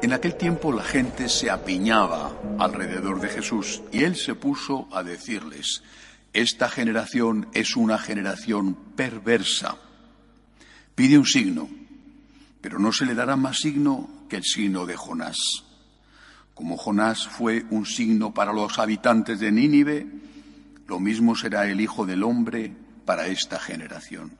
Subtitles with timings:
[0.00, 5.02] En aquel tiempo la gente se apiñaba alrededor de Jesús y él se puso a
[5.02, 5.82] decirles,
[6.32, 9.76] esta generación es una generación perversa.
[10.94, 11.68] Pide un signo,
[12.62, 15.67] pero no se le dará más signo que el signo de Jonás.
[16.58, 20.08] Como Jonás fue un signo para los habitantes de Nínive,
[20.88, 24.36] lo mismo será el Hijo del Hombre para esta generación.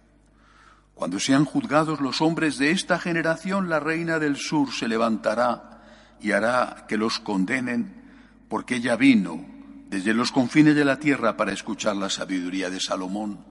[0.95, 5.81] Cuando sean juzgados los hombres de esta generación, la reina del sur se levantará
[6.21, 8.03] y hará que los condenen,
[8.49, 9.47] porque ella vino
[9.89, 13.45] desde los confines de la tierra para escuchar la sabiduría de Salomón,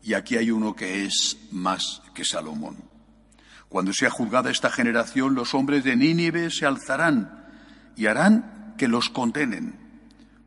[0.00, 2.76] y aquí hay uno que es más que Salomón.
[3.68, 7.45] Cuando sea juzgada esta generación, los hombres de Nínive se alzarán
[7.96, 9.78] y harán que los condenen,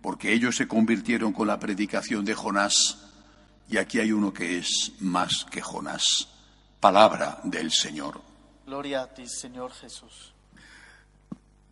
[0.01, 3.09] porque ellos se convirtieron con la predicación de Jonás
[3.69, 6.27] y aquí hay uno que es más que Jonás.
[6.79, 8.21] Palabra del Señor.
[8.65, 10.33] Gloria a ti, Señor Jesús.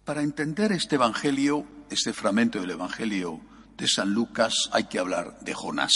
[0.05, 3.41] Para entender este Evangelio, este fragmento del Evangelio
[3.75, 5.91] de San Lucas, hay que hablar de Jonás,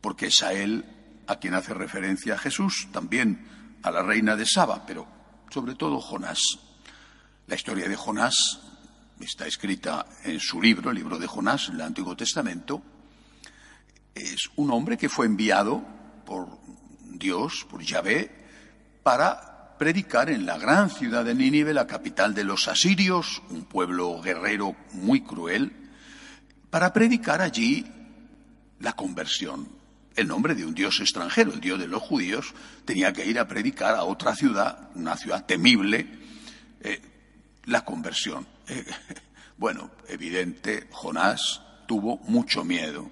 [0.00, 0.84] porque es a él
[1.26, 3.46] a quien hace referencia Jesús, también
[3.82, 5.06] a la reina de Saba, pero
[5.50, 6.40] sobre todo Jonás.
[7.48, 8.60] La historia de Jonás
[9.20, 12.82] está escrita en su libro, el libro de Jonás, en el Antiguo Testamento,
[14.14, 15.82] es un hombre que fue enviado
[16.26, 16.46] por
[17.00, 18.30] Dios, por Yahvé,
[19.02, 24.20] para predicar en la gran ciudad de Nínive, la capital de los asirios, un pueblo
[24.20, 25.72] guerrero muy cruel,
[26.68, 27.86] para predicar allí
[28.78, 29.70] la conversión.
[30.14, 32.52] El nombre de un dios extranjero, el dios de los judíos,
[32.84, 36.06] tenía que ir a predicar a otra ciudad, una ciudad temible,
[36.82, 37.00] eh,
[37.68, 38.46] la conversión.
[38.70, 38.84] Eh,
[39.56, 43.10] bueno, evidente, Jonás tuvo mucho miedo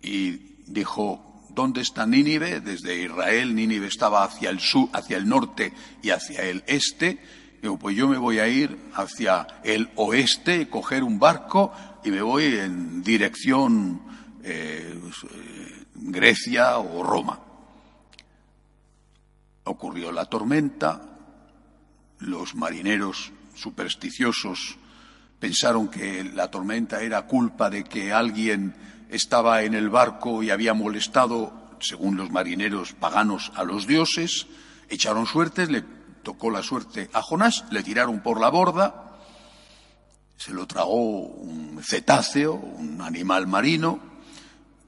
[0.00, 0.30] y
[0.66, 2.60] dijo, ¿dónde está Nínive?
[2.60, 7.18] Desde Israel, Nínive estaba hacia el sur, hacia el norte y hacia el este.
[7.60, 11.72] Digo, pues yo me voy a ir hacia el oeste, coger un barco
[12.04, 14.00] y me voy en dirección
[14.44, 14.96] eh,
[15.96, 17.40] Grecia o Roma.
[19.64, 21.18] Ocurrió la tormenta,
[22.20, 24.78] los marineros supersticiosos
[25.38, 28.74] pensaron que la tormenta era culpa de que alguien
[29.10, 34.46] estaba en el barco y había molestado, según los marineros paganos, a los dioses,
[34.88, 35.84] echaron suertes, le
[36.22, 39.18] tocó la suerte a Jonás, le tiraron por la borda,
[40.36, 44.00] se lo tragó un cetáceo, un animal marino,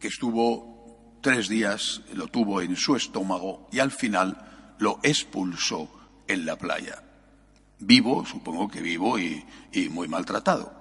[0.00, 5.90] que estuvo tres días, lo tuvo en su estómago y al final lo expulsó
[6.28, 7.05] en la playa.
[7.78, 9.44] Vivo, supongo que vivo y,
[9.90, 10.72] muy maltratado.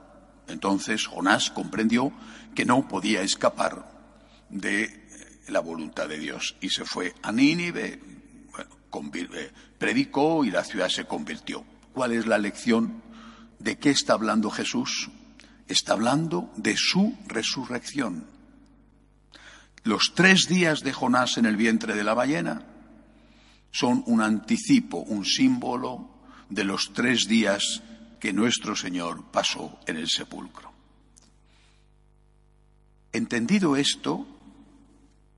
[0.47, 2.11] Entonces Jonás comprendió
[2.53, 3.91] que no podía escapar
[4.49, 5.07] de
[5.47, 7.99] la voluntad de Dios y se fue a Nínive,
[8.53, 11.65] eh, predicó y la ciudad se convirtió.
[11.93, 13.01] ¿Cuál es la lección?
[13.59, 15.09] ¿De qué está hablando Jesús?
[15.67, 18.27] Está hablando de su resurrección.
[19.83, 22.63] Los tres días de Jonás en el vientre de la ballena
[23.71, 26.14] son un anticipo, un símbolo
[26.49, 27.81] de los tres días
[28.19, 30.73] que nuestro Señor pasó en el sepulcro.
[33.11, 34.27] Entendido esto,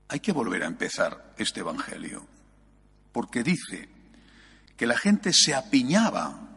[0.08, 2.26] hay que volver a empezar este Evangelio,
[3.12, 3.88] porque dice
[4.76, 6.48] que la gente se apiñaba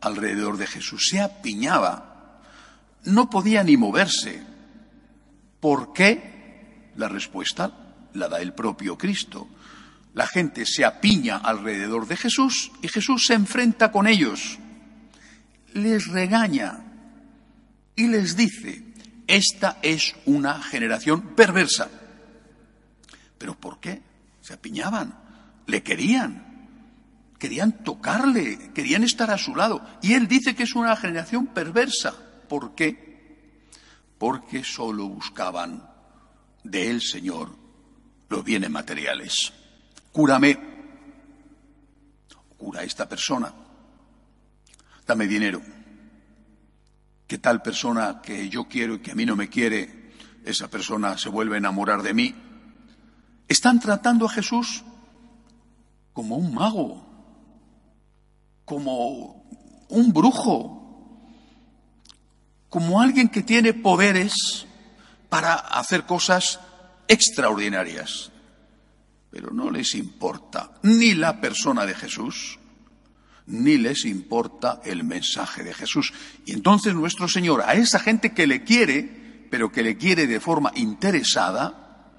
[0.00, 2.42] alrededor de Jesús, se apiñaba,
[3.04, 4.42] no podía ni moverse.
[5.60, 6.92] ¿Por qué?
[6.96, 9.48] La respuesta la da el propio Cristo.
[10.16, 14.58] La gente se apiña alrededor de Jesús y Jesús se enfrenta con ellos
[15.76, 16.80] les regaña
[17.94, 18.82] y les dice,
[19.26, 21.90] esta es una generación perversa.
[23.38, 24.00] ¿Pero por qué?
[24.40, 25.14] Se apiñaban,
[25.66, 26.68] le querían,
[27.38, 29.84] querían tocarle, querían estar a su lado.
[30.02, 32.14] Y él dice que es una generación perversa.
[32.48, 33.66] ¿Por qué?
[34.18, 35.86] Porque solo buscaban
[36.64, 37.54] de él, Señor,
[38.30, 39.52] los bienes materiales.
[40.16, 40.56] Cúrame,
[42.56, 43.52] cura a esta persona
[45.06, 45.62] dame dinero.
[47.26, 50.12] Que tal persona que yo quiero y que a mí no me quiere,
[50.44, 52.34] esa persona se vuelve a enamorar de mí.
[53.48, 54.84] Están tratando a Jesús
[56.12, 57.06] como un mago,
[58.64, 59.44] como
[59.88, 61.20] un brujo,
[62.68, 64.66] como alguien que tiene poderes
[65.28, 66.60] para hacer cosas
[67.08, 68.30] extraordinarias.
[69.36, 72.58] Pero no les importa ni la persona de Jesús,
[73.48, 76.14] ni les importa el mensaje de Jesús.
[76.46, 80.40] Y entonces nuestro Señor, a esa gente que le quiere, pero que le quiere de
[80.40, 82.14] forma interesada,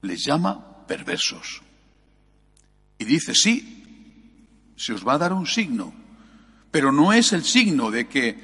[0.00, 1.60] les llama perversos.
[2.98, 5.92] Y dice, sí, se os va a dar un signo,
[6.70, 8.40] pero no es el signo de que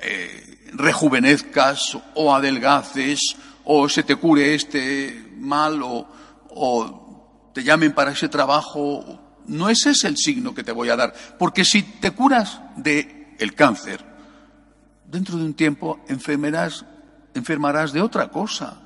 [0.00, 6.14] eh, rejuvenezcas o adelgaces o se te cure este mal o,
[6.54, 10.96] o te llamen para ese trabajo no ese es el signo que te voy a
[10.96, 14.04] dar, porque si te curas de el cáncer,
[15.06, 16.84] dentro de un tiempo enfermarás,
[17.34, 18.80] enfermarás de otra cosa.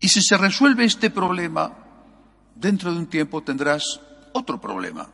[0.00, 1.72] Y si se resuelve este problema,
[2.54, 4.00] dentro de un tiempo tendrás
[4.32, 5.08] otro problema,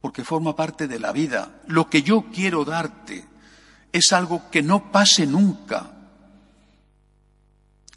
[0.00, 1.60] porque forma parte de la vida.
[1.66, 3.26] Lo que yo quiero darte
[3.92, 5.90] es algo que no pase nunca,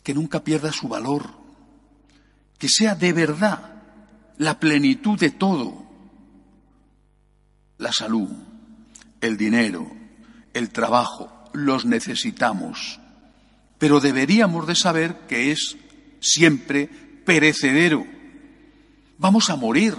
[0.04, 1.41] que nunca pierda su valor,
[2.62, 3.82] que sea de verdad
[4.38, 5.84] la plenitud de todo,
[7.80, 8.30] la salud,
[9.20, 9.92] el dinero,
[10.54, 13.00] el trabajo, los necesitamos,
[13.80, 15.76] pero deberíamos de saber que es
[16.20, 16.86] siempre
[17.26, 18.06] perecedero.
[19.18, 19.96] Vamos a morir.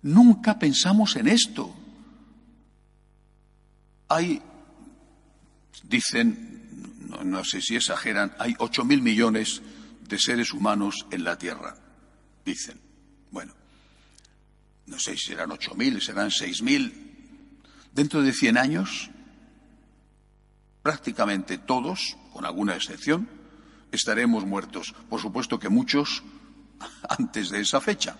[0.00, 1.76] Nunca pensamos en esto.
[4.08, 4.40] Hay,
[5.82, 9.60] dicen, no, sé si exageran, hay ocho mil millones
[10.08, 11.76] de seres humanos en la Tierra
[12.44, 12.80] dicen.
[13.30, 13.54] Bueno,
[14.86, 17.08] no sé si serán ocho mil, serán seis mil.
[17.92, 19.10] Dentro de cien años,
[20.82, 23.28] prácticamente todos, con alguna excepción,
[23.90, 24.94] estaremos muertos.
[25.08, 26.22] Por supuesto que muchos
[27.08, 28.16] antes de esa fecha.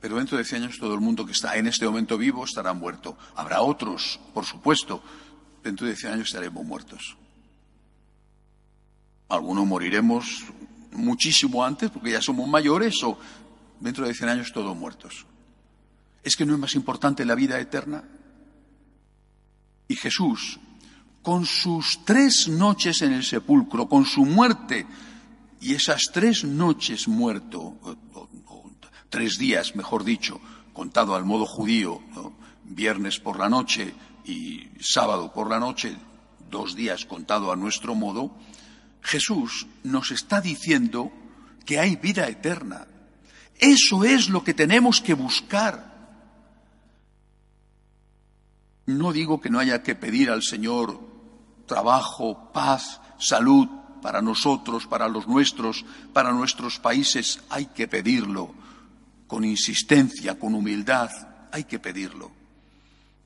[0.00, 2.72] Pero dentro de cien años todo el mundo que está en este momento vivo estará
[2.72, 3.16] muerto.
[3.36, 5.02] Habrá otros, por supuesto.
[5.62, 7.16] Dentro de cien años estaremos muertos.
[9.28, 10.44] Algunos moriremos
[10.92, 13.18] muchísimo antes, porque ya somos mayores, o
[13.80, 15.26] dentro de 100 años todos muertos.
[16.22, 18.04] ¿Es que no es más importante la vida eterna?
[19.88, 20.60] Y Jesús,
[21.22, 24.86] con sus tres noches en el sepulcro, con su muerte,
[25.60, 27.76] y esas tres noches muerto,
[29.08, 30.40] tres días, mejor dicho,
[30.72, 32.00] contado al modo judío,
[32.64, 33.94] viernes por la noche
[34.24, 35.96] y sábado por la noche,
[36.50, 38.34] dos días contado a nuestro modo,
[39.02, 41.12] Jesús nos está diciendo
[41.66, 42.86] que hay vida eterna.
[43.58, 45.92] Eso es lo que tenemos que buscar.
[48.86, 51.00] No digo que no haya que pedir al Señor
[51.66, 53.68] trabajo, paz, salud
[54.02, 57.40] para nosotros, para los nuestros, para nuestros países.
[57.50, 58.54] Hay que pedirlo
[59.26, 61.10] con insistencia, con humildad.
[61.52, 62.30] Hay que pedirlo.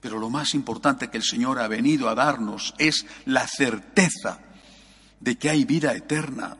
[0.00, 4.40] Pero lo más importante que el Señor ha venido a darnos es la certeza
[5.20, 6.56] de que hay vida eterna,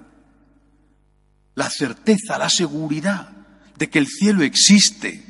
[1.55, 3.31] la certeza, la seguridad
[3.77, 5.25] de que el cielo existe,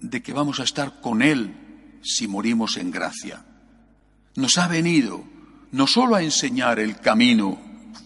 [0.00, 1.54] de que vamos a estar con Él
[2.02, 3.44] si morimos en gracia.
[4.34, 5.24] Nos ha venido
[5.70, 7.60] no solo a enseñar el camino,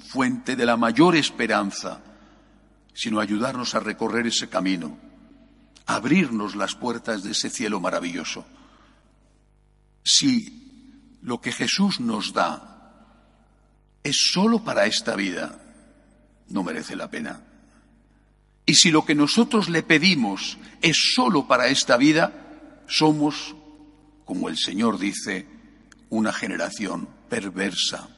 [0.09, 2.01] fuente de la mayor esperanza,
[2.95, 4.97] sino a ayudarnos a recorrer ese camino,
[5.87, 8.47] a abrirnos las puertas de ese cielo maravilloso.
[10.03, 10.66] Si
[11.27, 12.73] lo que Jesús nos da
[14.05, 15.59] es solo para esta vida,
[16.51, 17.43] no merece la pena.
[18.65, 23.57] Y si lo que nosotros le pedimos es solo para esta vida, somos,
[24.25, 25.49] como el Señor dice,
[26.11, 28.09] una generación perversa.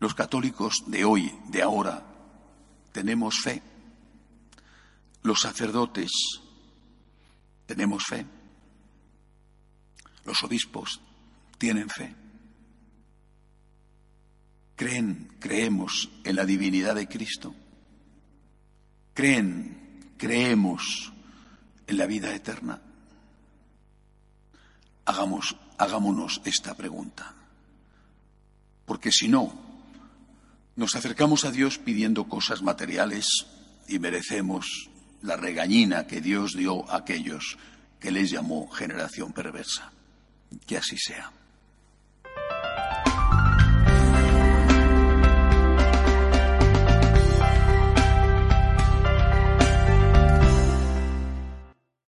[0.00, 2.06] Los católicos de hoy, de ahora,
[2.92, 3.62] tenemos fe.
[5.22, 6.10] Los sacerdotes
[7.66, 8.24] tenemos fe.
[10.26, 11.00] Los obispos
[11.56, 12.14] tienen fe.
[14.74, 17.54] Creen, creemos en la divinidad de Cristo.
[19.14, 21.12] Creen, creemos
[21.86, 22.82] en la vida eterna.
[25.06, 27.32] Hagamos, hagámonos esta pregunta.
[28.84, 29.52] Porque si no,
[30.74, 33.46] nos acercamos a Dios pidiendo cosas materiales
[33.88, 34.90] y merecemos
[35.22, 37.56] la regañina que Dios dio a aquellos
[38.00, 39.92] que les llamó generación perversa.
[40.66, 41.32] Que así sea.